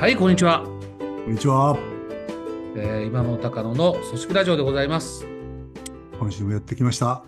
[0.00, 0.64] はい、こんにちは。
[0.64, 1.76] こんにちは。
[2.74, 5.26] えー今の高野の組織ラジオでございます。
[6.18, 7.22] 今週もやってきました。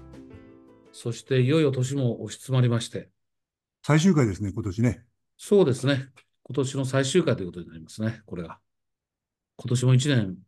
[0.91, 3.11] そしていよいよ年も押し詰まりまして、
[3.87, 5.05] 最終回ですね、今年ね。
[5.37, 6.09] そうですね。
[6.45, 8.59] 今年の最終回ということになりますね、これが。
[9.59, 10.39] 今年も一年、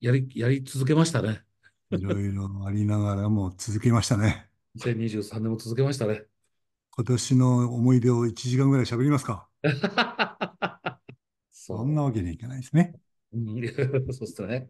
[0.00, 1.42] やり、やり続けましたね。
[1.90, 4.48] いろいろありながらも続けましたね。
[4.80, 6.24] 2023年も続けましたね。
[6.96, 9.46] 今年の思い出を1時間ぐらい喋りますか。
[11.66, 12.94] そそんなわけにはいかないですね。
[13.32, 13.44] うん
[14.12, 14.68] そうですね。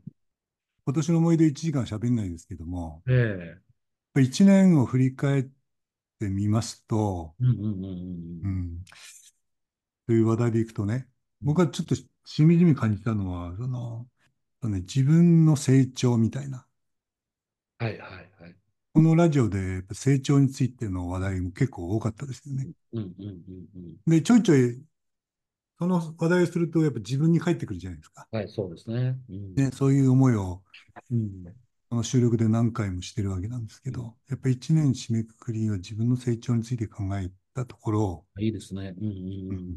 [0.84, 3.62] 今年の思い出1時間喋んないですけども、ええ
[4.20, 5.44] 1年を振り返っ
[6.18, 8.48] てみますと、うんうんうんうんう。
[8.48, 8.84] ん、
[10.06, 11.08] という話題でいくとね、
[11.40, 14.06] 僕はちょっとしみじみ感じたのは、その、
[14.64, 16.66] ね、自分の成長みたいな。
[17.78, 18.56] はいはいはい。
[18.94, 22.68] このラジオで成長についての話題も結構多かったですよね。
[22.92, 23.96] うんうんうんうん。
[24.06, 24.82] で、ちょいちょい、
[25.82, 28.28] その話題をすると、やっぱ自分に返ってくるじゃないですか。
[28.30, 29.18] はい、そうですね。
[29.28, 30.62] うんね、そういう思いを、
[31.10, 31.44] うん
[31.90, 38.94] この収録で何回もしてるわけなんですけど、やっぱ一年締めくくりは自分の成長について考えたところ、いいですね。
[38.98, 39.10] うんう
[39.56, 39.76] ん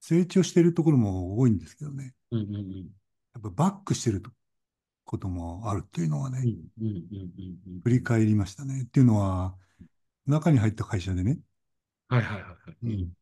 [0.00, 2.40] 成長してるところも多いんですけどね、うん。
[2.40, 2.72] うんうんうん。
[3.34, 4.22] やっぱバックしてる
[5.04, 7.80] こともあるっていうのはね、うんうんうんうんうん。
[7.82, 8.84] 振り返りましたね。
[8.84, 9.54] っていうのは、
[10.26, 11.38] 中に入った会社でね、
[12.08, 12.76] はいはいはいはい。
[12.84, 13.12] うん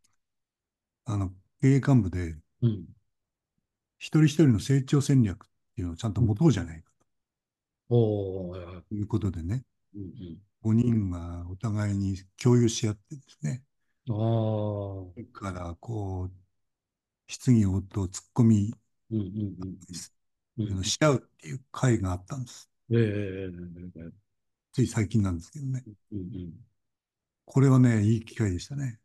[1.04, 2.86] あの、経営幹部で、うん。
[3.98, 6.90] 一人一人の成長戦略っていうのをちゃんと持とうじゃないか
[7.88, 10.38] おー、はいうことでね、うんうん。
[10.62, 13.62] 5人がお互いに共有し合ってですね、
[14.08, 14.14] ああ。
[14.14, 16.32] それからこう、
[17.28, 18.74] 質疑応答、ツッコミ
[19.10, 19.26] うんうん
[20.58, 20.84] うんうん。
[20.84, 22.70] し合うっていう会があったんです。
[22.90, 24.12] ええ
[24.72, 25.82] つい最近なんですけどね。
[26.12, 26.52] うんうん。
[27.44, 28.98] これはね、いい機会でしたね。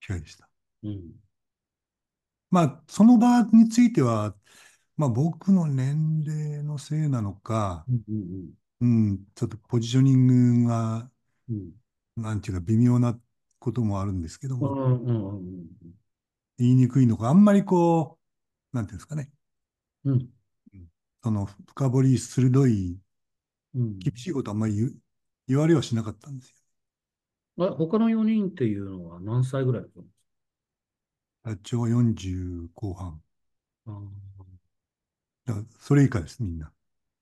[0.00, 0.51] 機会でした。
[0.82, 1.12] うん。
[2.50, 4.34] まあ、その場については、
[4.96, 8.02] まあ僕の年齢のせいなのか、うん
[8.80, 11.10] うんうん、ちょっとポジショニングが、
[11.48, 11.72] うん。
[12.16, 13.18] なんていうか微妙な
[13.58, 15.66] こともあるんですけどうんも、うんうんうん
[16.58, 18.18] 言いにくいのか、あんまりこ
[18.72, 19.30] う、なんていうんですかね、
[20.04, 20.28] うん。
[21.22, 22.98] その深掘り鋭い、
[23.74, 23.98] うん。
[23.98, 24.94] 厳しいことあんまり言う
[25.48, 26.50] 言われはしなかったんです
[27.56, 27.66] よ。
[27.66, 30.04] あ、他の4人っていうのは何歳ぐらいだったん
[31.44, 33.20] 社長は40後半。
[33.84, 33.92] か
[35.44, 36.72] だからそれ以下です、みんな。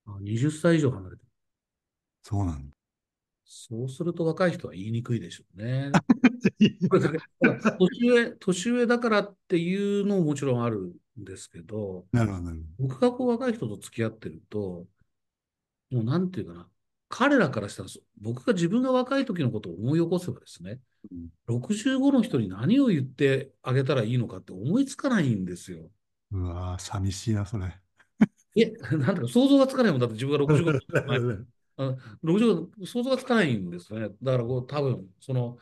[0.07, 1.29] ああ、20歳以上離れてる。
[2.23, 2.77] そうなんだ。
[3.45, 5.91] そうすると若い人は言いにくいでしょうね。
[6.61, 14.87] 年上、年上だからっていうのももちろんあるんですけど、なるほど、なる僕がこう若い人と付き合ってると、
[15.91, 16.69] もうなんていうかな、
[17.09, 20.81] 彼らからしたら、そ僕が自分が若い時のことを思い起こせばですね、
[21.47, 25.91] 65の人に何を言ってあげたらいいのかって思いつかないんですよ。
[26.33, 27.75] うわぁ、寂しいな、それ。
[28.57, 30.81] え、なんだか想像がつかないもんだって自分が65の
[31.77, 34.09] あ65想像がつかないんですよね。
[34.23, 35.57] だからこう多分、その、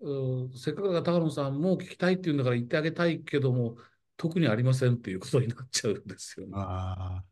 [0.00, 3.76] うーせっかくだから高野さんも聞きたいっていうんだから言ってあげたいけども、
[4.16, 6.52] 特にありませんっていうことになっちゃうんですよね。
[6.56, 7.22] あ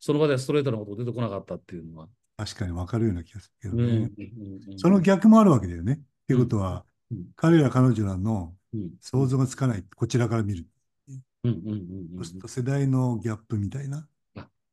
[0.00, 2.08] その場ではストレートなこと出てこなかったっていうのは。
[2.36, 4.10] あ、確かにわかるような気がするけうんうんどね。
[4.16, 6.00] うんうんその逆もあるわけだよね。
[6.32, 10.66] いうことは、うん彼ら彼女らのうん想像がつかない、こちらから見る。
[11.08, 14.06] うんうんうんうんそうすると世代のギャップみたいな。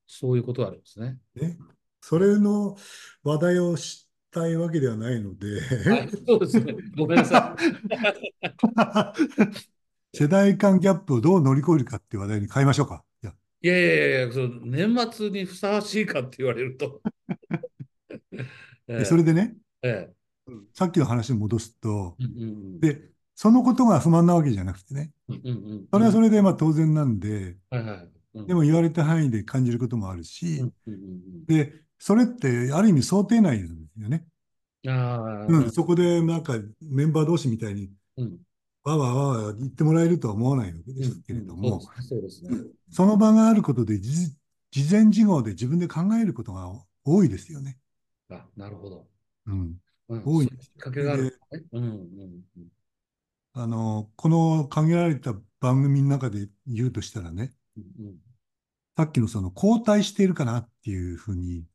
[0.05, 1.17] そういうことがあるんですね。
[1.35, 1.57] ね。
[2.01, 2.77] それの
[3.23, 5.59] 話題をしたいわけではないので、
[5.89, 6.75] はい、そうですね。
[6.95, 7.55] ごめんなさ
[10.13, 13.03] 世代間ギャップをどう乗り越えるかっていう話題に変えましょうか。
[13.23, 13.67] いや、い。
[13.67, 17.01] いやいやその年末にふさわしいかって言われると。
[19.05, 20.16] それでね、ええ
[20.73, 22.15] さっきの話に戻すと、
[22.79, 25.11] で、そのことが不満なわけじゃなくてね、
[25.91, 27.57] それはそれでまあ当然なんで、
[28.47, 30.61] でも言われた範囲で感じることもあるし、
[31.47, 34.17] で、それってある意味想定内なんですよね。
[34.17, 34.37] うん
[34.87, 38.37] ああ、うん、そこでなんかメンバー同士みたいにうん。
[38.83, 41.81] わーわーわーわー言ってもらえるとは思わないわけですけれども、
[42.89, 44.31] その場があることで事
[44.71, 46.71] 事前事後で自分で考えることが
[47.03, 47.77] 多いですよね。
[48.29, 49.07] あ、なるほど。
[49.47, 49.75] うん。
[50.09, 50.23] うん。
[50.25, 51.31] 多いんですね。
[51.71, 52.67] うんうんうん。
[53.53, 58.17] あの、この限られた番組の中で言うとしたらね、うん
[58.97, 61.65] さっきのその交代しているかなっていうふうに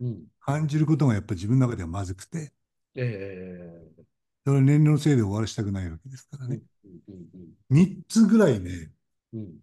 [0.00, 0.08] うん。
[0.08, 2.52] うん感じることがやっぱり自分の中ではまずくて、
[2.94, 4.04] ええ
[4.44, 6.60] それは年齢のせいで終わらせたくないわけですからね。
[6.84, 8.92] うんうん3つぐらいね、
[9.32, 9.60] うんうん。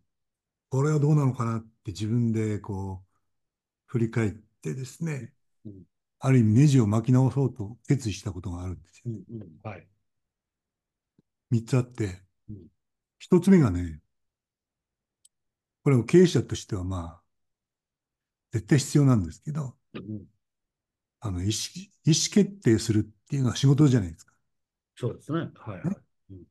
[0.69, 3.07] これはどうなのかなって自分でこう、
[3.87, 5.33] 振り返ってですね。
[5.65, 5.83] うん、
[6.19, 9.03] ある意味ネジを巻き直そうと決意したことがあるんですよ。
[9.07, 9.87] うんうんはい。
[11.51, 12.67] 3つあってうん、
[13.19, 14.01] 一つ目がね、
[15.83, 17.21] これを経営者としてはまあ、
[18.51, 20.23] 絶対必要なんですけど、うん
[21.21, 21.51] あの、意思、
[22.05, 24.33] 意思決定するっていうのは仕事じゃないですか。
[24.95, 25.39] そうですね。
[25.39, 25.81] はいはい。
[25.83, 25.95] うん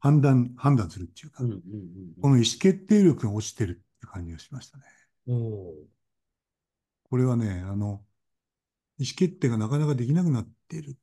[0.01, 1.61] 判断、判断するっていうか、うんうん
[2.21, 4.85] この意思決定力が落ちてるっていう感じがしましたね。
[5.27, 8.05] これはね、あの、
[8.99, 10.97] 意思決定がなかなかできなくなっている。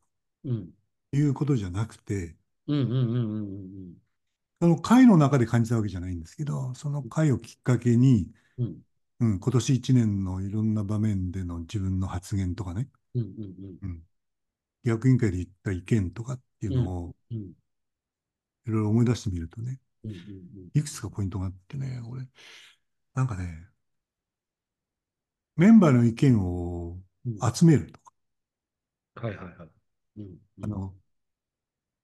[0.44, 0.70] うん。
[1.12, 2.36] ということじゃなくて、
[2.68, 3.94] うんうんうんうんうん
[4.62, 8.82] あの会の中で感じたわけじゃないんですけど、その会をきっかけに、うん。
[9.20, 14.04] うん、今年1年のいろんな場面での自分の発言とかね、うんうんうん、
[14.84, 20.18] 役員会で言った意見とかっていうのをうんいろいろ思い出してみるとね、うんうん
[20.74, 22.28] いくつかポイントがあってね、俺、
[23.14, 23.68] なんかね、
[25.56, 27.06] メンバーの意見をうん
[27.54, 28.14] 集めるとか、
[29.16, 29.70] はいはいはい。
[30.18, 30.38] うん。
[30.62, 30.94] あの、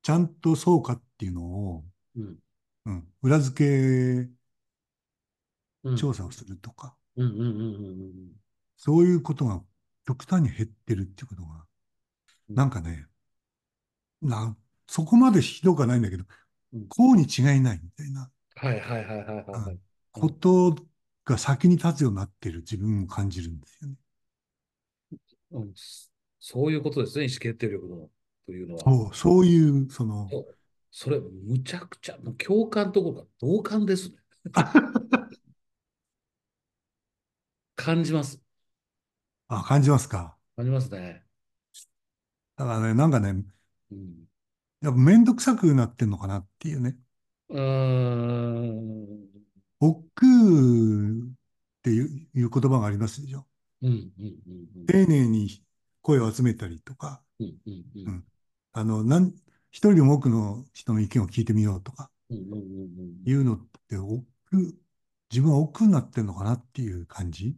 [0.04, 1.86] ちゃんとそうかっていうのを、
[2.16, 2.38] うん。
[2.86, 3.58] うん、裏付
[4.26, 4.32] け
[5.84, 5.98] うん。
[5.98, 8.32] 調査をするとか、うんうんうんうんうん
[8.78, 9.64] そういうことが
[10.08, 11.66] 極端に減ってるっていうことが、
[12.50, 12.56] うん。
[12.56, 13.08] なんかね、
[14.22, 14.56] な、
[14.88, 16.26] そこまでひどくはないんだけど
[16.74, 18.32] うん、こうに違いないみたいな。
[18.56, 19.80] はいはいはいはいはいはい。
[20.12, 20.76] こと
[21.26, 23.96] が先に立つようになってる自分を感じるんですよね。
[25.52, 25.74] うん
[26.44, 28.10] そういうことですね、意思決定力の
[28.48, 28.82] というのは。
[28.82, 30.28] そう、そういう、その、
[30.90, 34.16] それ、むちゃくちゃ、もう共感ところか、同感ですね。
[37.76, 38.42] 感じます。
[39.48, 40.36] あ、感じますか。
[40.56, 41.24] 感じますね。
[42.56, 43.46] だからね、なんかね、
[43.92, 44.26] うん。
[44.82, 46.98] やっぱめんどくさくなってんのかなっていうね。
[47.50, 49.30] うーん。
[49.80, 50.26] 億劫
[51.28, 53.48] っていういう言葉がありますでしょ。
[53.82, 55.64] うんうんうん丁寧に
[56.02, 58.08] 声を集めたりとか、うんうんうん。
[58.08, 58.24] うん。
[58.74, 59.34] あの、なん、
[59.70, 62.10] 一人でも多くの人の意見を聞いてみようとか。
[62.30, 62.60] うんうんうんう
[63.26, 63.30] ん。
[63.30, 64.58] いうのって、億劫、
[65.30, 67.56] 自分は億劫になってんのかなっていう感じ。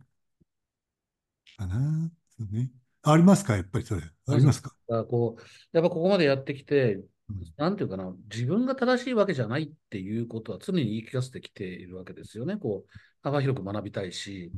[1.58, 2.12] かな。
[2.52, 2.72] ね。
[3.04, 4.02] ありますかやっぱりそれ。
[4.28, 4.76] ありますか？
[5.10, 5.42] こう、
[5.72, 6.96] やっぱここまでやってきて、
[7.30, 7.54] うん。
[7.58, 12.58] なんていうかな、自分が正しいわけじゃないっていうことは常に言い聞かせてきているわけですよね。
[12.58, 12.90] こう、
[13.22, 14.52] 幅広く学びたいし、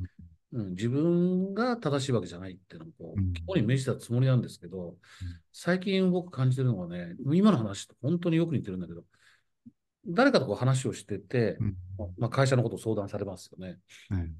[0.55, 3.15] うん、自分が正しいわけじゃないっていうのもこ
[3.55, 4.95] う、に銘じたつもりなんですけど、
[5.51, 9.03] 最近僕感じてるのはね、今の話と本当によく似てるんだけど、
[10.07, 11.75] 誰かとこう話をしてて、うん
[12.17, 13.79] まあ、会社のことを相談されますよね。
[14.09, 14.31] ね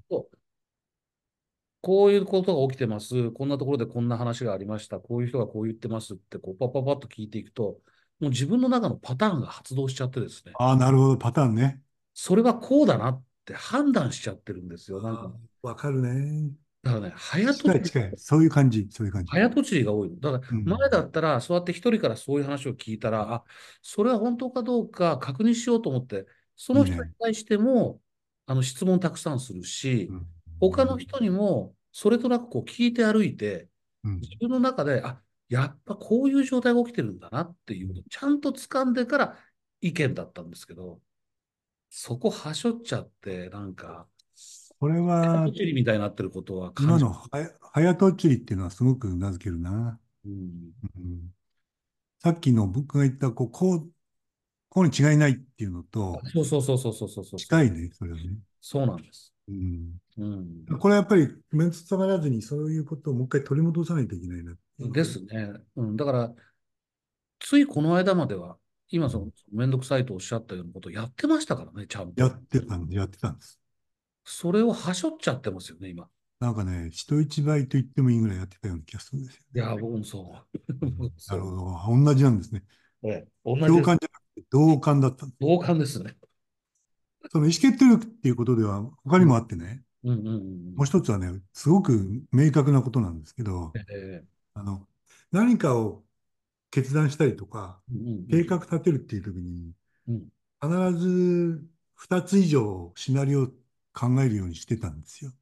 [1.81, 3.29] こういうことが起きてます。
[3.31, 5.00] こんなところでこんな話がありました。
[5.00, 7.79] こういう人がこう言ってますって、こう、パッパッパッと聞いていくと、
[8.19, 11.81] もう自分の中のパターンが発動しちゃってですね、ああ、なるほど、パターンね。
[12.15, 15.00] それはこうだなって判断しちゃってるんですよ。
[15.01, 15.31] なんか、
[15.65, 16.51] わかるね。
[16.83, 18.13] だからね、早とちり、近い。
[18.15, 19.31] そういう感じ、そういう感じ。
[19.31, 20.19] 早とちりが多いの。
[20.19, 23.44] だから、うん前だったら、そうやって一人からそういう話を聞いたら、あ、
[23.81, 28.01] それは本当かどうか確認しようと思って、その人に対しても、
[28.45, 30.27] あの、質問たくさんするし、うん
[30.57, 33.67] 他の人にも、それとなくこう聞いて歩いて、
[34.03, 39.38] うん自分の中で、あ、やっぱこういう状態が起きてるんだなっていうのをちゃんと掴んでから
[39.81, 41.01] 意見だったんですけど、
[41.89, 44.07] そこはしょっちゃって、なんか、
[44.85, 47.12] これは早と、ちりみたいになってることは今の
[47.74, 50.00] 早とちりっていうのはすごくうなずけるな。
[50.24, 51.31] うんうん
[52.19, 53.88] さっきの僕が言った、こう、こう、
[54.69, 57.39] こうに違いないっていうのと、そうそうそうそうそうそうそう。
[57.39, 58.24] 近いね、それはね。
[58.62, 59.31] そうなんです。
[59.48, 60.79] うんうん。
[60.79, 65.53] これはやっぱり、メンツ下がらずに、そういうことをもう一回取り戻さないといけないなですね。
[65.75, 65.95] うん。
[65.95, 66.33] だから、
[67.39, 68.57] ついこの間までは、
[68.89, 72.24] 今その、めんどくさいとおっしゃったようなことをやってましたからね、ちゃんと。
[72.24, 73.60] やってたんで、やってたんです。
[74.25, 76.10] それをはしょっちゃってますよね、今。
[76.39, 80.86] なんかね、人一倍と言ってもいいぐらいやってたような気がするんですよいや、僕もそう。
[81.29, 82.05] なるほど。
[82.05, 82.63] 同じなんですね。
[83.03, 85.27] ええ同じ共感じゃなくて同感だった。
[85.39, 86.15] 同感ですね。
[87.32, 94.88] その意思決定力っていうことでは他にもあってね、うんうんうんもう一つはね、すごく明確なことなんですけど、ええあの、
[95.32, 96.03] 何かを
[96.70, 99.72] 決断したりとか、うんうん計画立てるっていう時に、
[100.08, 100.27] うん
[100.62, 101.63] 必ず
[102.10, 103.48] 2つ以上シナリオを
[103.95, 105.33] 考えるようにしてたんですよ。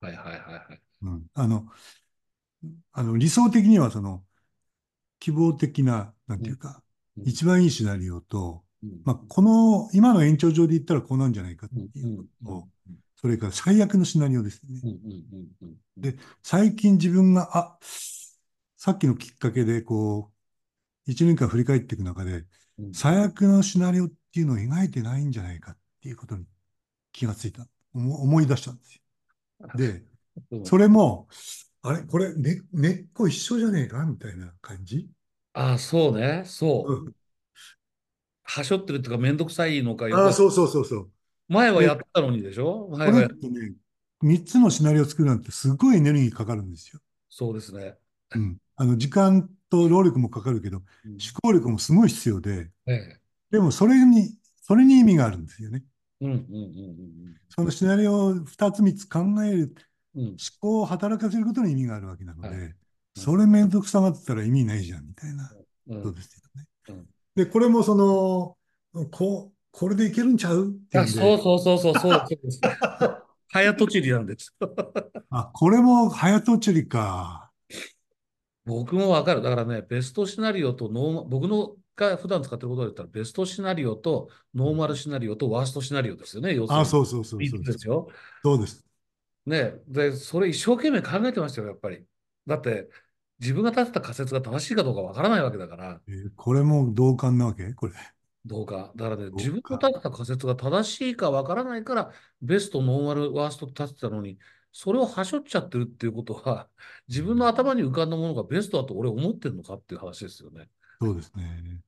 [0.00, 0.80] はいはいはいはい。
[1.02, 1.26] うん。
[1.34, 1.66] あの、
[2.92, 4.24] あの理想的にはその、
[5.20, 6.82] 希望的な、なんていうか、
[7.16, 12.68] うん一番いいシナリオと、うんまあ、この、今の延長上で言ったらこうなんじゃないかってうんいううんのと、
[13.16, 14.80] それから最悪のシナリオですね。
[14.84, 17.78] うんうんうんうんで最近自分が、あ、
[18.76, 20.30] さっきのきっかけで、こ
[21.06, 22.44] う、一年間振り返っていく中で、
[22.78, 26.46] うん最悪のシナリオっていうのを描いてないんじゃないかっていうことに
[27.12, 27.66] 気がついた。
[27.96, 29.02] 思思い出したんですよ。
[29.74, 30.02] で、
[30.50, 31.28] うんそれも、
[31.82, 34.04] あれこれ、ね、根っこ一緒じゃねえか？
[34.04, 35.08] みたいな感じ、
[35.54, 36.44] ああ、そうね。
[36.46, 36.92] そう。
[36.92, 37.14] うん
[38.44, 41.10] はしょってるっていうか、めんどくさいのか、よああ、く、そうそうそうそう。
[41.48, 42.88] 前はで、やってたのにでしょ？
[42.88, 43.72] 前はや、ってね、
[44.22, 47.00] 3つのシナリオを作るなんてすごいエネルギーかかるんですよ。
[47.28, 47.96] そうですね。
[48.34, 48.58] うん。
[48.76, 53.20] あの、時間と労力もかかるけど、思うん、考力もすごい必要で、ええ。
[53.50, 55.82] でもそれに、それに意味があるんですよね。
[56.20, 59.74] うん、うん、うん、そのシナリオを2つ3つ考える、
[60.14, 60.22] うん。
[60.22, 60.28] うん。
[60.28, 62.56] 思考を働かせることに意味があるわけなのはい。
[62.56, 62.74] で、うん、
[63.16, 65.50] それめんどくさがってたら意味ないじゃん、みたいな
[65.88, 66.66] うん、ことですよね。
[66.88, 67.06] うん。
[67.34, 68.56] で、これもその、
[69.10, 72.24] こう、これでいけるんちゃうっていあ、うそうそうそうそう、そう。
[73.48, 74.54] 早とちりなんです。
[75.30, 77.50] あ、これも早とちりか。
[78.64, 79.42] 僕もわかる。
[79.42, 86.54] だからね、ベストシナリオとノーマ、僕のが普段使ってることで言ったら、ベストシナリオとノーマルシナリオとワーストシナリオですよね。
[86.54, 86.90] 要すあ、るに。
[86.90, 87.64] そうそうそう3そうそう。
[87.64, 88.08] つですよ。
[88.44, 88.86] そうです。
[89.46, 89.72] ね。
[89.88, 92.04] で、それ一生懸命考えてましたよ、やっぱり。
[92.46, 92.88] だって、
[93.38, 97.72] 自分が立てた仮説が正しいかどうかわからないわけだから、えーこれも同感なわけ？
[97.74, 97.94] これ。
[98.44, 98.92] どうか。
[98.96, 99.78] だからね、自分の同感。
[99.78, 102.12] 立てた仮説が正しいかわからないから、
[102.42, 104.38] ベスト、ノーマル、ワーストって立てたのに、
[104.72, 106.68] それをはしょっちゃってるっていうことは、
[107.08, 110.68] 自分の頭に浮かんだものがベストだと俺思ってるのかっていう話ですよね。
[111.00, 111.80] そうですね。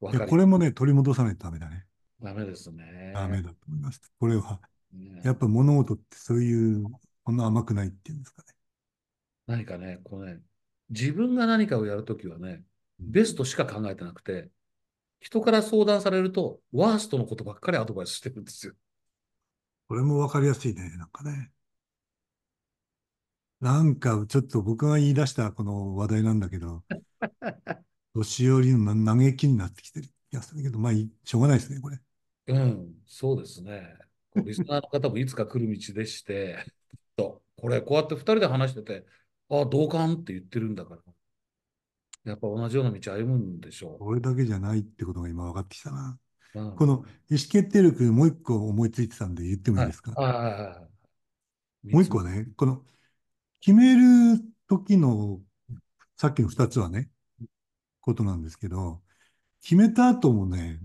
[0.00, 1.86] これもね、取り戻さないとダメだね。
[2.20, 2.82] ダメですね。
[3.12, 4.00] ダメだと思います。
[4.18, 4.60] これは、
[5.22, 6.84] やっねぱ物事ってそういう、
[7.24, 8.54] こんな甘くないっていうんですかね。
[9.46, 10.40] 何かね、こうね、
[10.90, 12.64] 自分が何かをやるときはね、
[13.00, 14.50] うんベストしか考えてなくて、
[15.20, 18.74] 人から相談されると、ワーストのことばっかりアドバイスしてるんですよ。
[19.88, 20.90] これもわかりやすいね。
[20.96, 21.50] なんかね。
[23.60, 26.84] なんか、ちょっと僕が言い出したこの話題なんだけど、
[28.16, 31.98] 年寄りの嘆きになってきてる気がするけど、まあしょうがないですね、これ。
[32.48, 33.98] うん、そうですね。
[34.34, 36.64] リスナーの方もいつか来る道でして、
[37.16, 39.06] と、これ、こうやって二人で話してて、
[39.50, 41.02] あ、同感って言ってるんだから、
[42.24, 46.18] やっぱ同じような道歩むんでしょこれだけじゃないってことが今分かってきたな。
[46.54, 46.60] う。
[46.60, 46.76] うん。
[46.76, 49.88] この意思決定力、もう一個思いついてたんで言ってもいいはい。
[49.88, 50.88] ですかは
[51.84, 51.92] い。
[51.92, 52.84] もう一個はね、この
[53.60, 55.40] 決める時の、
[56.16, 57.10] さっきの二つはね、
[58.06, 59.02] ことなんですけど、
[59.62, 60.80] 決めた後もね、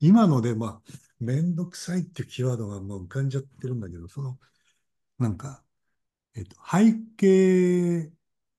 [0.00, 4.38] 今ので、まあ、めんどくさいっていうキーワードがもう浮かんじゃってるんだけど、その、
[5.18, 5.64] なんか、
[6.34, 8.12] えっと、背景、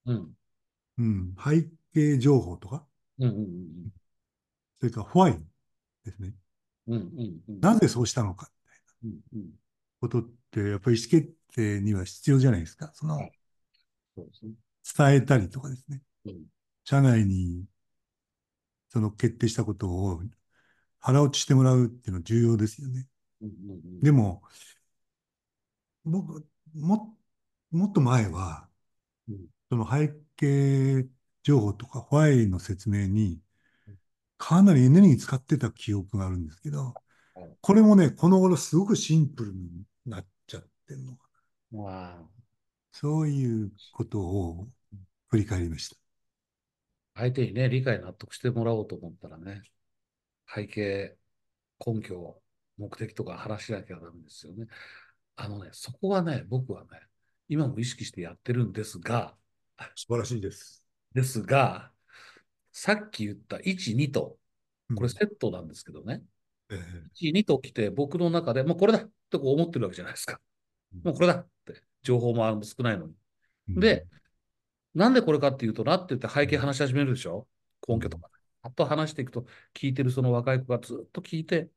[0.05, 0.37] うん。
[0.97, 2.87] うん、背景情報とか、
[3.19, 3.91] うんうん
[4.79, 5.39] それから why
[6.05, 6.33] ですね。
[6.87, 7.01] うんうん。
[7.01, 8.51] うんうんうんなぜそうしたのか、
[9.03, 9.49] うんうん
[9.99, 12.91] ことって、やっぱり意思決定には必要じゃないですか。
[12.93, 13.19] その。
[14.15, 16.01] 伝えたりとかですね。
[16.25, 16.45] うん。
[16.87, 17.65] 社内に
[18.87, 20.21] その決定したことを
[20.99, 23.09] 腹落ちしてもらうっていうのは重要ですよね。
[23.41, 24.41] うんうんでも、
[26.05, 27.17] 僕、も、
[27.71, 28.69] もっと前は、
[29.27, 29.47] うん。
[29.69, 31.05] その背景
[31.43, 33.41] 情報とか、ホワイの説明に、
[34.37, 36.93] かなりエネルギー使ってた記憶があるんですけど、
[37.35, 41.27] はいこれもね、この頃すごくシンプルになっちゃってるのか
[41.73, 41.83] な。
[41.83, 42.29] まあ、
[42.93, 44.67] そういうことを
[45.27, 46.06] 振り返りました。
[47.17, 49.63] 相手にね、理解納得してもらおうと思ったらね、
[50.53, 51.17] 背景、
[51.85, 52.39] 根拠、
[52.77, 54.67] 目的とか話しなきゃダメですよね。
[55.35, 56.89] あのね、そこはね、僕はね、
[57.49, 59.35] 今も意識してやってるんですが、
[59.95, 60.85] 素晴らしいです。
[61.13, 61.91] ですが、
[62.71, 64.37] さっき言った1、2と、
[64.95, 65.09] これうん。
[65.09, 66.21] セットなんですけどね、
[66.69, 70.39] えー1、2と来て僕の中で、もうこれだってこう思ってるわけじゃないですか。
[71.03, 73.13] もうこれだって、情報も少ないのに。
[73.69, 74.05] うんで、
[74.97, 77.47] なんでこれかっていうとなって言って背景話し始めるでしょ？
[77.89, 78.29] うん根拠とか。
[78.63, 81.69] あと話していくと、聞いてるその若い子がずっと聞いて、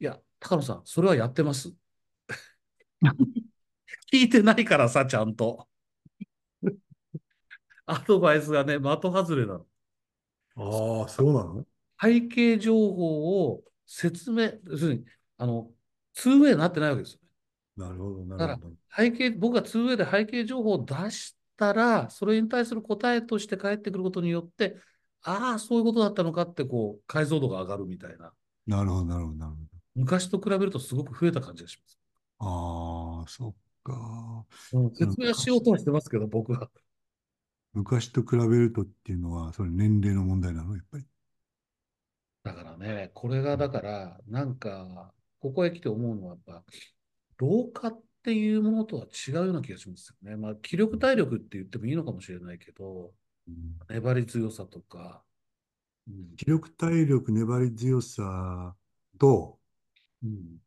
[0.00, 1.74] いや、高野さん、それはやってます。
[4.12, 5.68] 聞いてないからさ、ちゃんと。
[7.86, 9.66] アドバイスがね、的外れなの。
[10.56, 11.66] ああ、そうなの？
[12.00, 15.04] 背景情報を説明、要するに、
[15.36, 15.72] あの、
[16.12, 17.28] 2way になってないわけですよね。
[17.76, 18.76] なるほど、なるだかほど。
[18.96, 24.76] ら、背景、僕が 2way で背景情報を出したら、それに対する答えとして返ってくることによって、
[25.22, 28.32] ああ、そういうことだったのかって、こう、解像度が上がるみたいな。
[28.66, 29.58] なるほど、なるほど、なるほ
[29.94, 31.98] 昔と比べるとすごく増えた感じがします。
[32.40, 32.46] ど。
[32.46, 34.46] ああ、そっか。
[34.72, 36.70] うん、説明はしよう昔、とはしてますけど、僕は。
[37.72, 41.06] 昔と比べるとっていうのは、それ年齢の問題なの、やっぱり。
[42.42, 46.64] だからね、これがうんだから、なんか、ここへ来て思うのは、やっぱ、
[47.38, 50.36] 老化っていうものとは違うような気がしますよね。
[50.36, 53.12] まあ、気力体力って言ってもいいのかもしれないけど、
[53.48, 55.22] うん粘り強さとか、
[56.08, 58.76] うん、気力、体力、粘り強さ
[59.18, 59.58] と、
[60.22, 60.58] うん、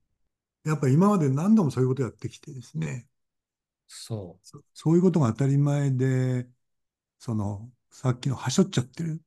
[0.65, 3.07] やっぱり今まで何度もそういうことやってきてですね、
[3.87, 6.47] そそ、そういうことが当たり前で、
[7.19, 9.21] その、さっきのはしょっちゃってる。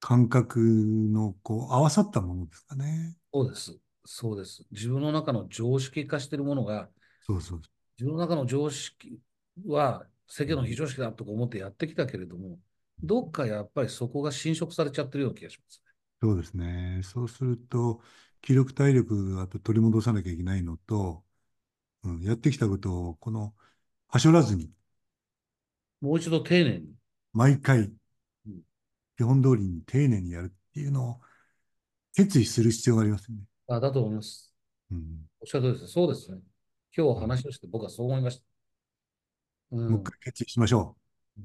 [0.00, 3.16] 感覚のこう合わさったものですかね。
[3.32, 3.78] そうです。
[4.10, 4.64] そうです。
[4.70, 6.88] 自分の中の常識化しているものが、
[7.20, 7.60] そうそう。
[7.98, 9.20] 自分の中の常識
[9.66, 12.58] は世間の非常識だとか思ってやってきたけれども、
[13.02, 15.92] どっかやっぱりそこが侵食されちゃってるような気がしますね。
[16.22, 17.02] そうですね。
[17.04, 18.00] そうすると、
[18.40, 21.22] 気力、体力、あと取り戻さなきゃいけないのと、
[22.02, 23.54] うん、やってきたことを、この、
[24.08, 24.70] はしょらずに、
[26.00, 26.94] もう一度丁寧に。
[27.34, 27.80] 毎回
[28.46, 28.62] うん、
[29.18, 31.20] 基本通りに丁寧にやるっていうのを
[32.14, 33.47] 決意する必要がありますよね。
[33.68, 34.54] あだと思います。
[34.90, 34.98] うん、
[35.40, 35.92] おっしゃる通りです。
[35.92, 36.38] そうですね。
[36.96, 38.44] 今日話をして僕はそう思いました。
[39.72, 40.96] うん、もう一回決意しましょ
[41.36, 41.40] う。
[41.42, 41.44] ん、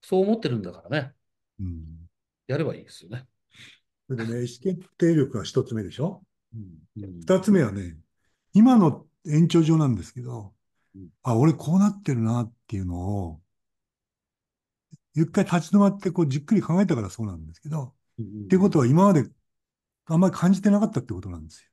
[0.00, 1.12] そう思ってるんだからね。
[1.60, 1.84] うん、
[2.46, 3.26] やればいいですよね。
[4.08, 6.22] それでね、意思決定力が一つ目でしょ？
[6.96, 7.98] 二、うん、つ目はね、
[8.54, 10.54] 今の延長上なんですけど、
[10.96, 13.40] うん、あ、俺こうなってるなっていうのを、
[15.14, 19.28] 一回立ち止まってこうじっくり考えたからそうなんですけど、うんうん、っていうことは今まで
[20.10, 21.70] あんまり感じてなかったってことなんですよ。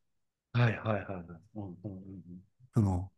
[0.61, 1.23] はいはいはいはい。
[1.55, 2.41] うんうんうん、
[2.73, 3.11] その、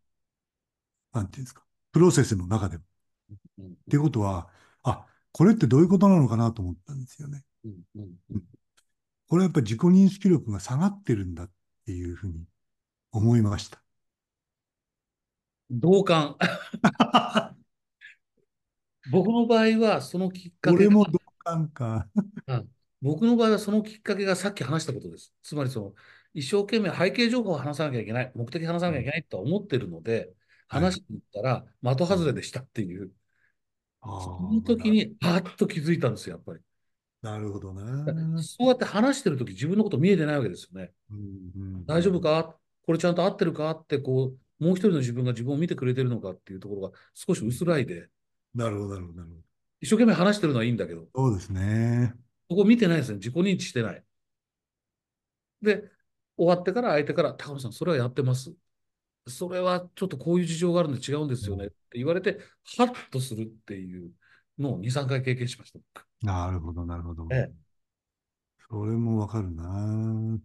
[1.14, 2.84] なんていうんですか、プロセスの中でも。
[3.60, 4.48] うんうん、っていうことは、
[4.84, 7.44] あ、これってどういうことなのかなと思ったんですよね。
[7.66, 8.44] うんうんうん、
[9.28, 11.52] これはやっぱり自己認識力が下がってるんだっ
[11.86, 12.46] ていうふうに
[13.12, 13.84] 思いました。
[15.70, 16.38] 同感。
[19.12, 22.08] 僕の場合はそのきっかけ俺も同感か。
[22.48, 22.70] うん、
[23.02, 25.34] 僕の場合はそのきっかけがさっき話したことです。
[25.42, 25.94] つまりその
[26.34, 30.30] 一生懸命背景情報を話さなきゃいけない、目的話さなきゃいけないと思ってるので、
[30.68, 33.12] 話しに行ったら的外れでしたっていう、
[34.02, 36.60] はい、その時にパッと気づいたんですよ、やっぱり。
[37.22, 38.42] なるほどな。
[38.44, 40.92] そうやって話してる時自分のこと見えてないわけですよね。
[41.12, 42.56] うんうん、大丈夫か？
[42.86, 43.72] これちゃんと合ってるか？
[43.72, 48.08] ってこう、もう一人の自分が自分を見てくれてるのかっていうところが少し薄らいで。
[48.54, 49.42] なるほど、なるほど、なるほど。
[49.82, 51.08] 一生懸命話してるのはいいんだけど。
[51.14, 52.14] そうですね。
[52.50, 53.18] ここ見てないですね。
[53.18, 54.04] 自己認知してない。
[55.62, 55.84] で、
[56.38, 58.54] 終わってから相手から、高野さん、それはやってます。
[59.28, 62.40] それはちょっとこういう事情があるんで違うんですよねって言われて、
[62.78, 64.12] ハッとするっていう
[64.58, 66.06] のを2、3回経験しました。
[66.22, 67.28] なるほど、なるほど。
[67.32, 67.52] ええ、
[68.70, 70.40] それもわかるな。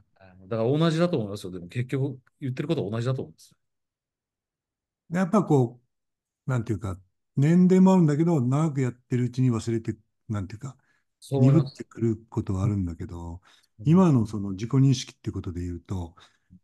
[0.48, 1.52] だから同じだと思いますよ。
[1.52, 3.54] でも結局言ってることは同じだと思うんです。
[5.10, 5.80] やっぱこ
[6.46, 6.98] う、なんていうか、
[7.36, 9.96] 年齢もあるんだけど、長くやってるうちに忘れて、
[10.28, 10.76] なんていうか、
[11.30, 13.40] 鈍ってくることはあるんだけど、
[13.84, 16.14] 今のその自己認識っていうことで言うと、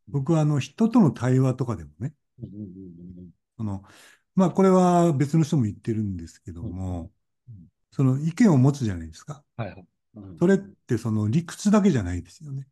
[0.09, 2.15] 僕はあの人との対話とかでもね、
[3.57, 3.85] その
[4.35, 7.11] まあこれは別の人も言ってるんですけども、
[7.91, 9.45] その意見を持つじゃないですか。
[10.39, 12.67] それってその理屈だけじゃないですよね。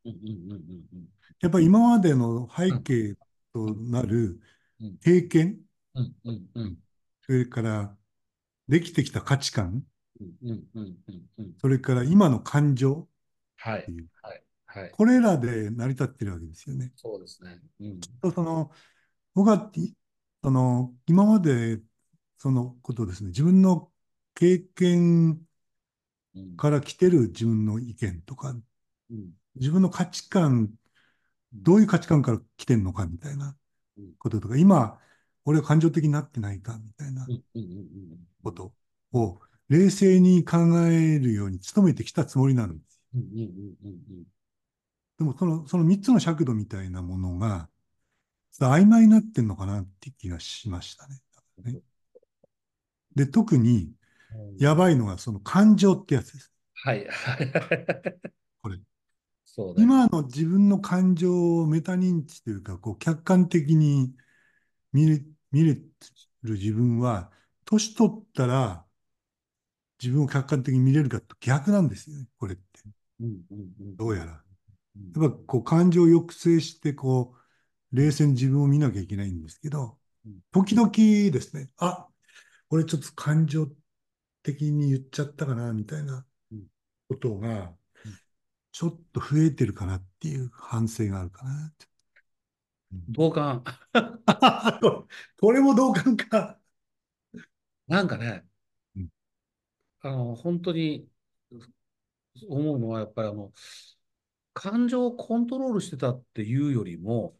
[1.40, 3.16] やっぱり今までの背景
[3.52, 4.40] となる
[5.02, 5.58] 経験、
[7.22, 7.96] それから
[8.68, 9.84] できてきた価値観、
[11.60, 13.08] それから今の感情
[13.60, 16.92] っていう、はいはい、これらで成り立ってるわけですよね。
[16.96, 17.60] そうですね。
[17.80, 18.70] うん、とその
[19.34, 19.70] 僕は
[20.42, 21.80] その今まで
[22.38, 23.90] そのことですね、自分の
[24.34, 25.40] 経験
[26.56, 30.70] から来てる自分の意見とか、うん、自分の価値観、
[31.52, 33.56] どういう価値観から来てるのかみたいな
[34.18, 35.00] こととか、今、
[35.44, 37.26] 俺は感情的になってないかみたいな
[38.42, 38.72] こと
[39.12, 43.00] を冷静に考えるように努めてきたつもりなんです。
[45.18, 47.68] でもその、その3つの尺度みたいなものが、
[48.60, 51.20] 曖昧になってんのかなって気がしましたね。
[51.64, 51.80] ね
[53.14, 53.92] で、特に、
[54.58, 56.52] やばいのがその感情ってやつです。
[56.74, 57.06] はい。
[58.62, 58.78] これ。
[59.44, 64.14] そう今の自分の感情をメタ認知というか、こう客観的に
[64.92, 67.32] 見れ見れる自分は、
[67.64, 68.84] 年取ったら
[70.00, 72.62] 自分を客観的に見れるかと逆なんですよね、これって。
[73.96, 74.32] どうやら。
[74.32, 77.34] やっぱこう感情を抑制して、こ
[77.92, 79.98] う、冷静に自分を見なきゃいけないんですけど、
[80.52, 82.06] 時々ですね、あ、
[82.70, 83.68] 俺ちょっと感情
[84.42, 86.26] 的に言っちゃったかな、みたいな
[87.08, 87.74] ことが、
[88.72, 91.72] ちょっと増えてるかなっていう反省があるかな。
[93.08, 93.64] 同感。
[95.40, 96.58] これも同感か。
[97.86, 98.47] なんかね、
[100.02, 101.08] あの、本当に
[102.48, 103.52] 思うのは、やっぱりあの、
[104.54, 107.36] 感情をコントロールしてたっていうよりも、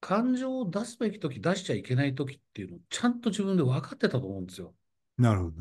[0.00, 4.74] 感情を出すべき時、出しちゃいけない時っていうのをちゃんと自分で分かってたと思うんですよ。
[5.16, 5.54] なるほど。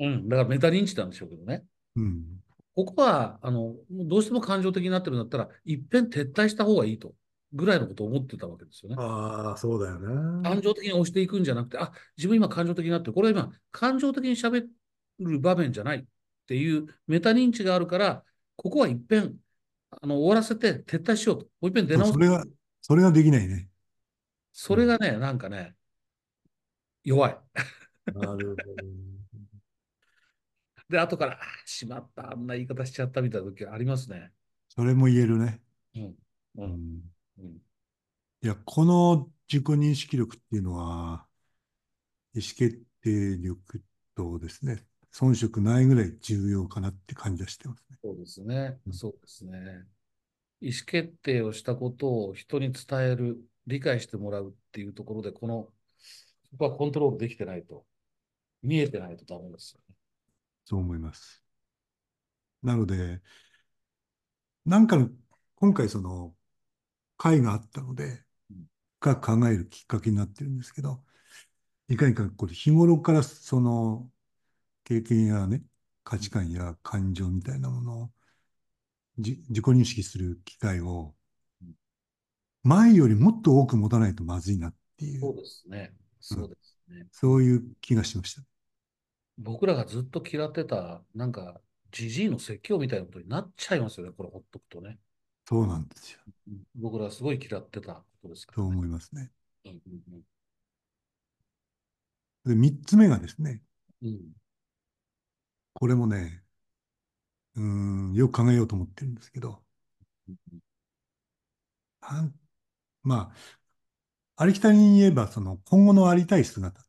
[0.00, 0.28] うん。
[0.28, 1.64] だからメタ認知なんでしょうけどね。
[1.96, 2.24] うん。
[2.74, 7.14] ここは、あの、どうしても感情的になってるんだったら、いっぺん撤退した方がいいと。
[7.52, 8.96] ぐらいのことを思ってたわけですよね。
[8.98, 10.42] ああ、そうだよね。
[10.42, 13.14] 感情的に押していくんじゃなくて、あ、自分今感情的になってる。
[13.14, 14.66] これは今、感情的に喋
[15.18, 16.04] る場面じゃないっ
[16.46, 18.24] ていうメタ認知があるから、
[18.56, 19.36] ここは一遍、
[19.90, 21.44] あの、終わらせて撤退しようと。
[21.60, 22.12] もう一遍出そう、直す。
[22.12, 22.44] それが、
[22.82, 23.68] それができないね。
[24.52, 25.74] それがね、なんかね、
[27.04, 27.38] 弱い。
[28.12, 28.58] なるほど。
[30.88, 34.32] で、後から、あーしまった、あんな言い方しちゃったみたいな時ありますね。
[34.68, 35.60] それも言えるね。
[35.94, 36.02] うん。
[36.02, 36.16] う。
[36.56, 37.02] うんん。
[37.38, 37.46] うん。
[37.46, 37.60] い
[38.46, 41.26] や、この自己認識力っていうのは、
[42.34, 43.82] 意思決定力
[44.14, 47.98] とですね、遜色ないぐらい重要かなって感じはしてますね。
[48.02, 48.90] そうですねう。
[48.90, 49.86] んそうですね。
[50.60, 55.68] 意思決定をしたことを人に伝える、理解してもらうっていうところで、この、
[56.50, 57.84] そこはコントロールできてないと、
[58.62, 59.94] 見えてないとダメですよね。
[60.64, 61.42] そう思います。
[62.62, 63.22] なので、
[64.64, 65.10] なんかの、
[65.56, 66.34] 今回その
[67.16, 68.66] 会があったのでうん、
[69.00, 71.04] 深く考えるきっかけになってるんですけど、
[71.88, 74.10] いかにかこれ日頃からその
[74.88, 75.62] 経験やね、
[76.04, 78.10] 価値観や感情みたいなものを
[79.18, 81.14] じ自己認識する機会を
[81.62, 81.74] うん
[82.62, 85.92] 前よりもっと多く持たないとまずいなっていう、そうですね。
[86.20, 87.06] そうですね。
[87.12, 88.42] そういう気がしました。
[89.38, 94.98] 僕らがずっと嫌ってた、なんか、じじいの説教みたいなことになっちゃいますよね、これほっとくとね。
[95.48, 96.20] そうなんですよ。
[96.48, 98.76] うん僕らすごい嫌ってたことですかそうらね。
[98.76, 99.32] 思いますね。
[99.66, 100.22] うんうん
[102.44, 103.62] で、三つ目がですね、
[104.02, 104.32] うんうん
[105.80, 106.42] これもね、
[107.56, 107.62] うー
[108.12, 109.62] ん、よく考えようと思ってるんですけど、
[110.28, 112.34] うん
[113.02, 113.32] ま
[114.36, 116.82] あ、ありきたりに言えば、その今後のありたい姿、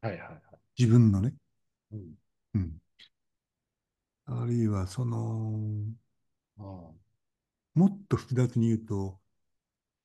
[0.00, 0.40] はいはいはい。
[0.78, 1.34] 自分のね、
[1.92, 2.14] うん。
[2.54, 2.78] うん。
[4.26, 5.58] あるいは、その、
[6.58, 6.94] ああ。
[7.74, 9.20] もっと複雑に言うと、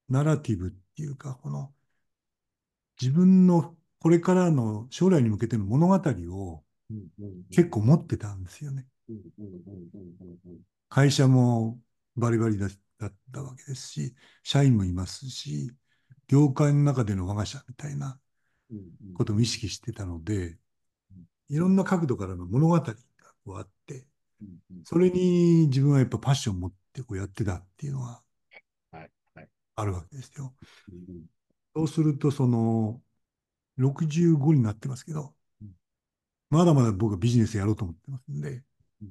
[0.10, 1.74] ナラティブっていうか、この、
[3.02, 5.96] 自分のこれからの将来に向けての物語
[6.36, 6.62] を
[7.52, 8.88] 結構持ってたんですよね。
[10.89, 11.80] 会社も
[12.15, 12.67] バリバリだ
[13.00, 15.72] だったわけですし、社員もいますし、
[16.28, 18.17] 業界の中での我が社みたいな
[19.15, 20.58] ことも意識してたので、
[21.50, 22.96] いろんな角度からの物語がこ
[23.54, 24.06] うあって、
[24.86, 28.22] それに自分はやっぱパッションを持ってこうやってたっていうのは
[29.76, 30.54] あるわけですよ。
[31.76, 33.02] そうすると、その、
[33.78, 35.34] 65になってますけどうん、
[36.54, 38.63] まだまだ僕はビジネスやろうと思ってますんで、
[39.02, 39.10] うん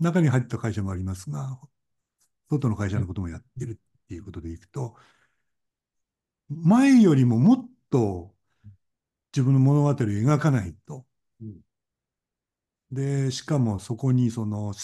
[0.00, 1.56] 中に入った会社もありますが、
[2.50, 4.96] 外の会社のこともやってるっていうことでいくと、
[6.48, 8.34] 前よりももっと
[9.32, 11.06] 自分の物語を描かないと。
[11.40, 11.60] うん。
[12.90, 14.74] で、しかもそこにその、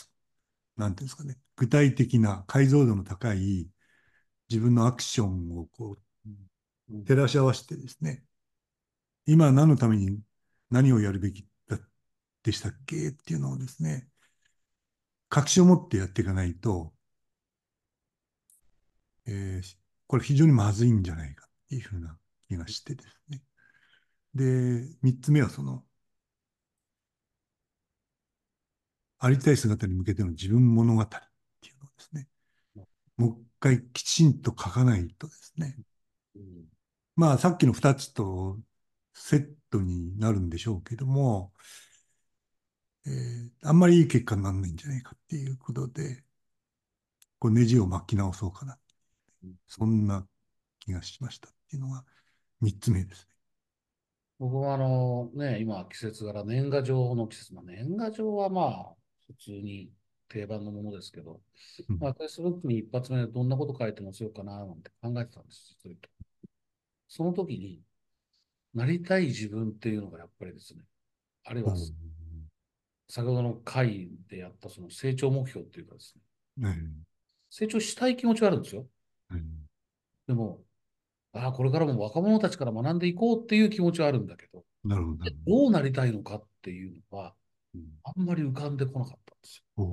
[0.77, 3.69] なんていうんですかね、具体的な解像度の高い
[4.49, 6.29] 自分のアクションをこう
[6.93, 7.05] うん。
[7.05, 8.25] 照らし合わせてですね、
[9.27, 10.21] 今何のために
[10.71, 11.79] 何をやるべきだ
[12.43, 13.09] でしたっけ？
[13.11, 14.09] っていうのをですね、
[15.31, 16.93] 確信を持ってやっていかないと、
[19.27, 23.43] えーこれ非常にまずいんじゃないかっていうふうな気がしてですね。
[24.35, 25.85] で、三つ目はその、
[29.19, 31.17] ありたい姿に向けての自分物語って
[31.69, 32.29] いうのをですね、
[33.17, 35.77] もう一回きちんと書かないとですね、
[36.37, 36.65] うん。
[37.17, 38.59] まあさっきの2つと
[39.15, 41.53] セットになるんでしょうけども、
[43.07, 46.23] えーあんまりいい結果にならないんじゃないかっていうことで、
[47.39, 48.79] こうネジを巻き直そうかな。
[49.67, 50.27] そんな
[50.81, 52.05] 気がしましたっていうのが
[52.61, 53.27] 3つ目です
[54.39, 58.95] 僕もあのね、今季節柄年賀状の季節、まあ、年賀状はまあ
[59.27, 59.91] 普通に
[60.29, 61.41] 定番のものですけど、
[61.89, 61.97] ね。
[61.99, 66.09] まあ、Facebook に一発目でどんなこと書いて載せようかななんて考えてたんです、ずっと。
[67.09, 67.83] その時に、
[68.75, 70.83] なりたい自分っていうのがやっぱりですね、
[71.45, 71.75] あるいは
[73.09, 76.15] 先ほどの会でやったその成長目標っていうかです
[76.57, 76.93] ね、うん
[77.53, 78.87] 成長したい気持ちはあるんですよ。
[79.31, 79.43] うん
[80.29, 80.61] でも、
[81.33, 85.25] ああ、これからも若者たちから学んでいこうっていう気持ちはあるんだけど、なるほど。
[85.47, 87.35] どうなりたいのかっていうのは、
[88.05, 89.85] あんまり浮かんでこなかったんですよ。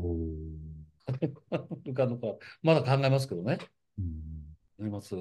[1.88, 3.58] 浮かんでこまだ考えますけどね。
[3.98, 4.38] うん
[4.78, 5.16] 思います。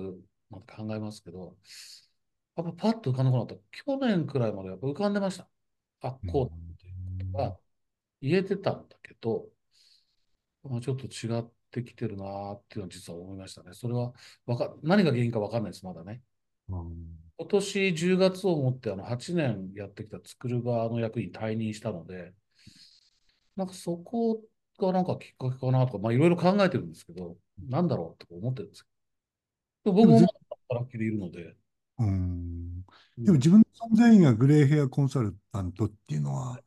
[0.51, 1.57] まだ考えますけど、
[2.57, 3.63] やっぱパッと浮かんでこなかった。
[3.71, 5.49] 去年くらいまでやっぱ浮かんでました。
[6.03, 6.95] あ、こうっていう
[7.33, 7.57] ことが
[8.21, 9.47] 言えてたんだけど、
[10.63, 13.71] まあ、ちょっと違ってきてるなーっていうのは実は思いましたね。
[13.73, 14.13] それは
[14.47, 16.23] わか、何が原因かわかんないです、まだね。
[16.69, 22.33] うん今年10月をもってあの8年やってきた作る側の役に退任したので、
[23.57, 24.41] なんかそこ
[24.81, 27.37] がなんかきっかけかなとか、まあいろいろ考えてるんですけど、
[27.69, 28.89] なんだろうとか思ってるんですけ
[29.85, 30.29] ど、僕もまだ
[30.71, 31.55] 働きでいるので、
[31.99, 36.61] うんうんでも自分の存在意義がグレーヘアコンサルタントっていうのは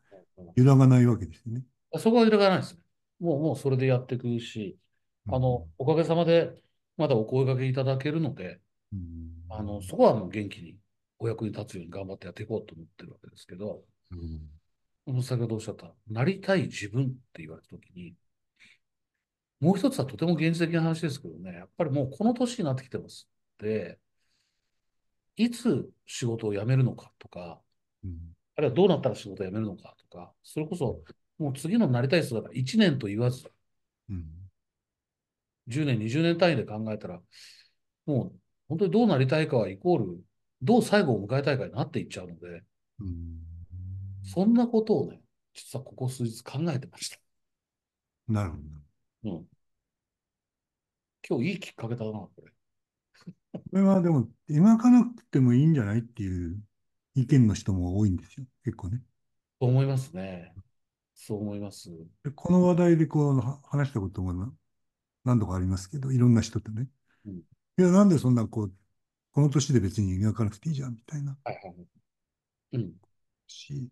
[0.56, 1.64] 揺らがないわけですよね。
[2.00, 2.82] そこは揺るがないですね。
[3.20, 4.78] もう、もうそれでやっていくし、
[5.28, 6.62] うんあの、おかげさまで、
[6.98, 8.60] まだお声掛けいただけるので、
[8.94, 10.78] うんあの、そこはもう元気に
[11.20, 14.50] お役に立つように頑張ってやっていこうと思ってるわけですけど、うん
[15.24, 18.14] 先ほどおっしゃった、なりたい自分って言われたときに、
[19.60, 23.28] もう一つはとても現実的な話ですけどね、やっぱりもうこの年になってきてます。
[23.58, 23.98] で、
[25.36, 27.62] いつ仕事を辞めるのかとか、
[28.04, 31.02] うんあるいはどうなったら仕事を辞めるのかとか、それこそ
[31.38, 33.50] もう次のなりたい姿、1年と言わず、
[34.10, 34.26] うん
[35.70, 37.22] 10年、20年単位で考えたら、
[38.06, 40.24] もう本当にどうなりたいかはイコール、
[40.62, 42.64] どう最後を迎えたいかになっていっちゃうので、
[43.00, 43.40] うん
[44.24, 45.22] そんなことをね、
[45.54, 47.18] 実はここ数日考えてました。
[48.28, 48.58] なるほ
[49.24, 49.32] ど。
[49.32, 49.46] うん。
[51.28, 52.52] 今日いいきっかけだな、これ。
[53.54, 56.60] これはでも、描かなくてもいいんじゃないっていう
[57.16, 58.46] 意見の人も多いんですよ。
[58.64, 59.02] 結構ね。
[59.60, 60.54] 思いますね。
[61.14, 61.90] そう思います。
[62.24, 64.52] でこの話題でこうは話したこともな
[65.26, 66.88] 何度かありますけど、いろんな人とね。
[67.26, 67.34] うん
[67.78, 68.74] いや、なんでそんなこう、
[69.32, 71.76] この年で別に描かなくていいじゃんみたいなはいはい。
[72.74, 72.94] うん。
[73.48, 73.90] し、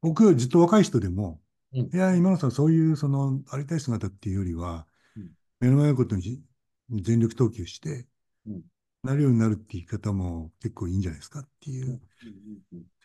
[0.00, 1.40] 僕はずっと若い人でも、
[1.72, 6.42] うんいや、今野さん、そういうそのありたい姿っていうよりは、うん目の前のことに
[6.90, 8.06] 全力投球して、
[8.46, 8.62] うん
[9.04, 12.00] なるようになるって言い方も結構いいんじゃないですかっていう、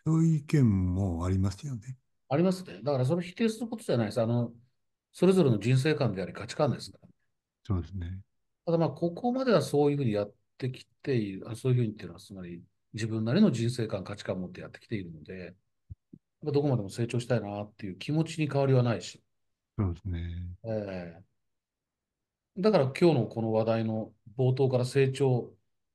[0.04, 1.96] そういう意見もありますよね。
[2.28, 2.80] ありますね。
[2.82, 4.20] だからそれを否定することじゃないです。
[4.20, 4.52] あの、
[5.12, 7.08] それぞれの人生観であり価値観ですから。
[7.64, 8.20] そうですね。
[8.66, 15.54] ただまあ、ここまではそういうふうにやってきている、あそういうふうにっていうのは、つまり自分なりの人生観、価値観を持ってやってきているので、
[16.44, 19.22] どこまでも成長したいなっていう気持ちに変わりはないし、
[19.78, 20.56] そうですね。
[20.64, 21.31] ええ
[22.58, 25.50] だから今日のこの話題の冒頭から成長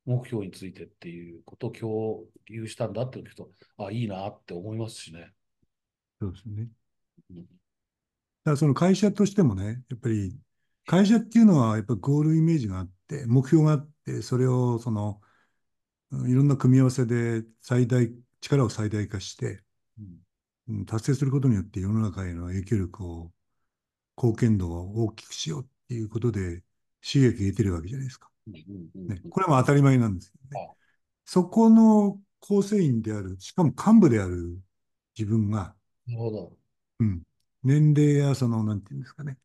[0.05, 5.33] 目標についてっていうことを共有したんだって聞くと、あ、いいなって思いますしね。
[6.19, 6.67] そうですね。
[7.31, 7.45] うん
[8.43, 10.39] だからその会社としてもね、やっぱり
[10.85, 15.19] 会社っていうのはやっぱゴールイメージがあって、目標があって、それをその
[16.11, 19.61] うんいろんな組み合わせで最大、力を最大化して、
[19.99, 20.05] うん
[20.69, 23.31] うん達成することによって世の中への影響力を、
[24.17, 26.63] 貢献度を大きくしようっていうことで
[27.01, 28.29] 収益を得てるわけじゃないですか。
[28.47, 30.73] うんうんうんね、これはまあ当たり前なんですけどねは。
[31.25, 34.59] そこの構成員である、しかも幹部である
[35.17, 35.75] 自分が、
[36.07, 36.53] なるほど。
[36.99, 37.21] うん、
[37.63, 39.37] 年齢やその、なんていうんですかね、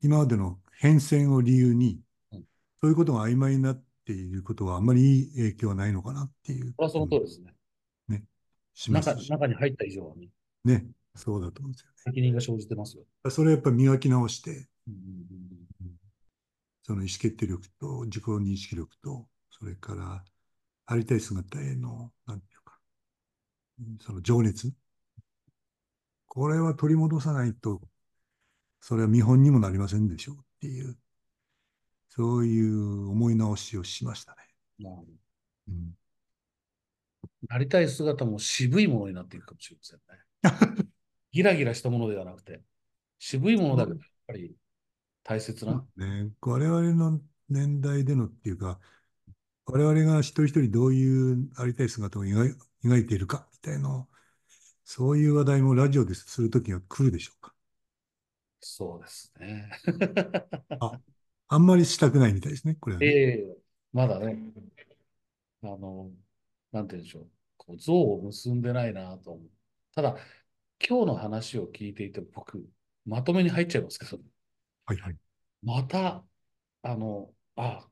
[0.00, 2.00] 今までの変遷を理由に
[2.32, 2.44] うん、
[2.80, 7.54] そういうことが曖昧になっていることはあんまりいい影響はないのかなっていうこれはその通りですね。
[8.08, 8.24] ね、
[8.74, 10.28] しま中すし、中に入った以上はね、
[10.64, 13.04] ね、そうだと思うんですよ責任が生じてますよ。
[13.24, 13.30] ね。
[13.30, 14.50] それをやっぱり磨き直して、
[14.88, 15.51] うんうん
[16.84, 20.24] その意思決定力と自己認識力と、それから
[20.86, 22.78] ありたい姿への、なんていうか、
[23.80, 24.72] うんその情熱。
[26.26, 27.80] これは取り戻さないと、
[28.80, 30.98] それは見本にもなりませんでしょうっていう、
[32.08, 34.38] そういう思い直しをしましたね。
[34.80, 35.12] うんなるほど
[35.68, 35.94] うん、
[37.48, 40.82] なりたい姿も渋いものになっていくかもしれませんね。
[41.32, 42.62] ギラギラしたものではなくて、
[43.18, 44.56] 渋いものだけど、やっぱり
[45.24, 45.84] 大切な。
[45.96, 48.80] ね、我々の年代でのっていうか、
[49.66, 54.06] 我々が一人一人どういうありたい姿を描い描いているかみたいな
[54.84, 57.54] そういう話題もラジオでするときが来るでしょうか？
[58.60, 59.70] そうですね。
[60.80, 61.00] あ、
[61.48, 63.06] あんまりしたくないみたいですね、これはね。
[63.06, 63.56] ええ
[63.92, 64.38] まだね、
[65.62, 66.10] あの、
[66.72, 67.28] なんて言うんでしょう。
[67.56, 69.50] こう像を結んでないなと思う。
[69.94, 70.16] ただ、
[70.86, 72.64] 今日の話を聞いていて、僕、
[73.04, 74.18] まとめに入っちゃいますけど、
[74.86, 75.16] はいはい。
[75.62, 76.24] また、
[76.82, 77.88] あの、あ、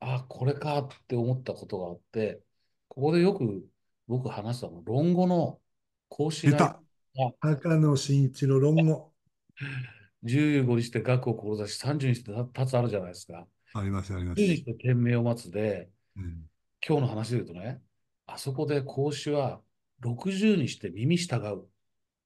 [0.00, 2.42] あ、これかって思ったことがあって、
[2.88, 3.68] ここでよく
[4.08, 5.60] 僕話したの、論語の
[6.08, 6.80] 孔子出た
[7.16, 9.12] が高野真一の論語。
[10.24, 13.46] 15にして学を志し、30にして立つあるじゃないですか。
[13.74, 14.64] あります、ありま10にしす。
[14.64, 16.48] て天命を待つで、うん、
[16.86, 17.82] 今日の話で言うとね、
[18.26, 19.60] あそこで孔子は
[20.00, 21.68] 60にして耳従う。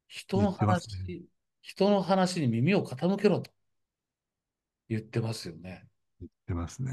[0.09, 1.21] 人の言ってます話、ね
[1.63, 3.51] 人の話に耳を傾けろと
[4.89, 5.87] 言ってますよね。
[6.47, 6.93] 出ますね。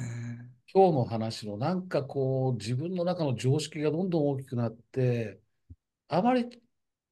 [0.73, 5.39] 今日の話のなんかこう自分の中の常識がどんどん大きくなって、
[6.07, 6.49] あまり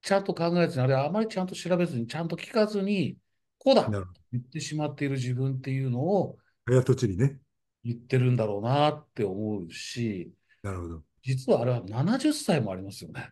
[0.02, 3.16] ちゃんと考えずに、あるいはあまりちゃんと調べずに、ちゃんと聞かずに、
[3.58, 4.20] こうだなるほど。
[4.32, 7.38] 言ってしまっている自分っていうのを早とちりね。
[7.84, 11.02] 言ってるんだろうなって思うし、なるほど。
[11.22, 13.30] 実はあれは70歳もありますよね。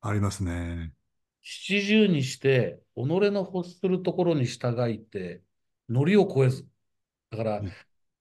[0.00, 0.92] ありますね。
[1.44, 5.42] 70にして、己の欲するところに従いて、
[5.90, 6.66] ノリを超えず。
[7.30, 7.72] だからうん、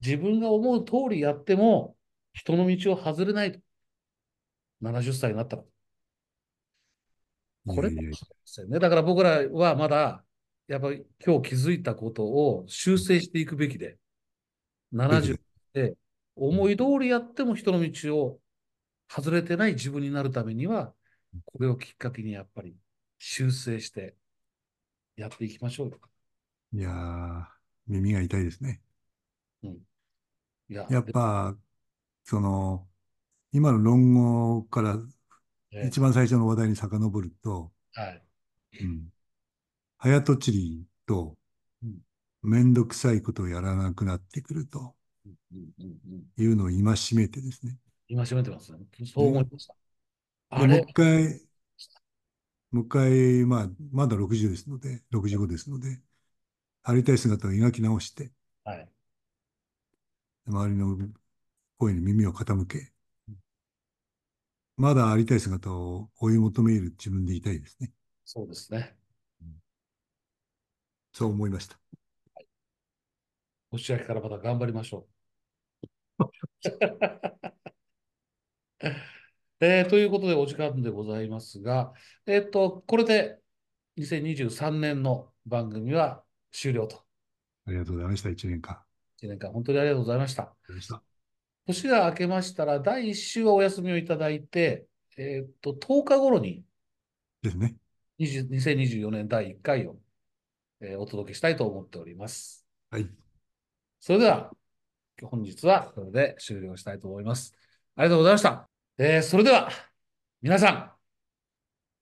[0.01, 1.95] 自分が思う通りやっても、
[2.33, 3.59] 人の道を外れないと。
[4.81, 5.63] 70歳になったら。
[7.65, 8.79] これもしれませんね。
[8.79, 10.23] だから僕らはまだ
[10.67, 13.97] やっぱり今日気づいたことを修正していくべきで、
[14.93, 15.41] 70べき
[15.73, 15.83] で。
[15.89, 15.95] で
[16.35, 18.39] 思い通りやっても人の道を
[19.09, 20.93] 外れてない自分になるためには、
[21.45, 22.75] これをきっかけにやっぱり
[23.17, 24.15] 修正して
[25.17, 25.99] やっていきましょうよ。
[26.71, 27.58] いやー、
[27.89, 28.81] 耳が痛いですね。
[29.63, 29.71] うん。
[29.71, 29.77] い
[30.69, 31.57] や、やっぱ、
[32.23, 32.87] その、
[33.51, 34.97] 今の論語から
[35.71, 38.23] で、一番最初の話題に遡ると、はい。
[38.81, 39.09] うん。
[39.97, 41.35] 早とちりと
[41.83, 41.99] うん、
[42.43, 44.95] めんどくさいことをやらなくなってくると。
[46.37, 46.81] いうのを戒
[47.15, 47.77] めてですね。
[48.07, 48.79] 今閉めてますね。
[49.05, 49.73] そう思いました。
[49.73, 50.77] であれ？
[50.77, 51.41] もう一回、
[52.71, 56.01] もう一回、まあ、まだ60ですので、65ですので、
[56.83, 58.31] ありたい姿を描き直して、
[58.63, 58.89] はい。
[60.47, 60.97] 周りの
[61.77, 62.91] 声に耳を傾け、
[64.77, 67.91] まだありたい姿を追い求める自分でいたいですね。
[68.25, 68.95] そうですね。
[71.11, 71.77] そう思いました。
[73.71, 75.07] 年明けからまた頑張りましょ
[76.19, 76.25] う。
[79.61, 81.93] えーということでお時間でございますが、
[82.25, 83.39] えっと、これで
[83.97, 87.03] 2023年の番組は終了と。
[87.67, 88.29] ありがとうございました。
[88.29, 88.75] 1年間。
[88.75, 88.83] あ
[89.21, 90.43] 1年間本当にありがとうございました。
[90.43, 91.03] りがとうございました。
[91.67, 96.63] 年が明けましたら、第1週はお休みをいただいて、えっと、10日頃に
[97.41, 97.75] ですね。
[98.19, 99.97] 20 2024年第1回を、
[100.81, 102.65] えーお届けしたいと思っております。
[102.89, 103.07] はい。
[103.99, 104.51] それでは、
[105.21, 107.53] 本日はこれで終了したいと思います。
[107.95, 108.69] ありがとうございました。
[108.97, 109.69] えーそれでは、
[110.41, 110.91] 皆さん、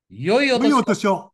[0.10, 1.34] 良いお良い年をお年を